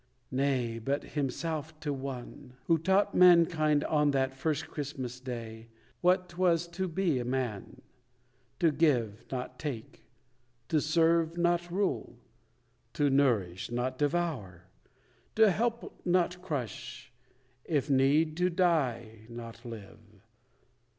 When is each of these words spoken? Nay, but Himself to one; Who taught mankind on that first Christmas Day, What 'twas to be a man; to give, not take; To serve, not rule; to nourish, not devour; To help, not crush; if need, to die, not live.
Nay, 0.31 0.79
but 0.79 1.03
Himself 1.03 1.79
to 1.81 1.93
one; 1.93 2.53
Who 2.65 2.79
taught 2.79 3.13
mankind 3.13 3.83
on 3.83 4.09
that 4.09 4.33
first 4.33 4.65
Christmas 4.67 5.19
Day, 5.19 5.67
What 6.01 6.27
'twas 6.27 6.65
to 6.69 6.87
be 6.87 7.19
a 7.19 7.23
man; 7.23 7.83
to 8.59 8.71
give, 8.71 9.23
not 9.31 9.59
take; 9.59 10.01
To 10.69 10.81
serve, 10.81 11.37
not 11.37 11.69
rule; 11.69 12.17
to 12.93 13.11
nourish, 13.11 13.69
not 13.69 13.99
devour; 13.99 14.63
To 15.35 15.51
help, 15.51 16.01
not 16.03 16.41
crush; 16.41 17.13
if 17.63 17.87
need, 17.91 18.35
to 18.37 18.49
die, 18.49 19.27
not 19.29 19.63
live. 19.63 19.99